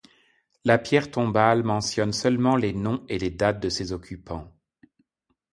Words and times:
La 0.65 0.79
pierre 0.79 1.11
tombale 1.11 1.61
mentionne 1.61 2.11
seulement 2.11 2.55
les 2.55 2.73
noms 2.73 3.05
et 3.07 3.19
les 3.19 3.29
dates 3.29 3.59
de 3.59 3.69
ses 3.69 3.91
occupants. 3.91 4.51